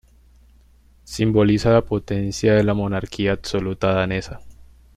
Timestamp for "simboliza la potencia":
1.03-2.55